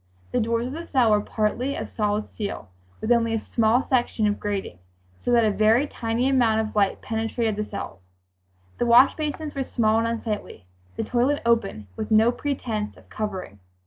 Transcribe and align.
The 0.31 0.39
doors 0.39 0.65
of 0.65 0.73
the 0.73 0.87
cell 0.87 1.11
were 1.11 1.21
partly 1.21 1.75
of 1.75 1.87
solid 1.87 2.25
steel 2.27 2.69
with 3.01 3.11
only 3.11 3.35
a 3.35 3.39
small 3.39 3.83
section 3.83 4.25
of 4.25 4.39
grating, 4.39 4.79
so 5.19 5.29
that 5.31 5.45
a 5.45 5.51
very 5.51 5.85
tiny 5.85 6.27
amount 6.27 6.59
of 6.67 6.75
light 6.75 7.03
penetrated 7.03 7.55
the 7.55 7.63
cells. 7.63 8.09
The 8.79 8.87
wash 8.87 9.13
basins 9.15 9.53
were 9.53 9.63
small 9.63 9.99
and 9.99 10.07
unsightly; 10.07 10.65
the 10.95 11.03
toilet 11.03 11.43
open, 11.45 11.85
with 11.95 12.09
no 12.09 12.31
pretense 12.31 12.97
of 12.97 13.09
covering. 13.11 13.59